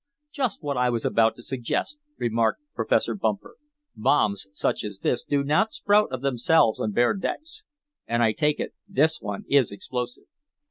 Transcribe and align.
"Just 0.31 0.63
what 0.63 0.77
I 0.77 0.89
was 0.89 1.05
about 1.05 1.35
to 1.35 1.43
suggest," 1.43 1.99
remarked 2.17 2.59
Professor 2.73 3.13
Bumper. 3.13 3.57
"Bombs, 3.95 4.47
such 4.51 4.83
as 4.83 4.97
this, 4.97 5.23
do 5.23 5.43
not 5.43 5.73
sprout 5.73 6.11
of 6.11 6.21
themselves 6.21 6.79
on 6.79 6.91
bare 6.91 7.13
decks. 7.13 7.63
And 8.07 8.23
I 8.23 8.31
take 8.31 8.59
it 8.59 8.73
this 8.87 9.21
one 9.21 9.45
is 9.47 9.71
explosive." 9.71 10.23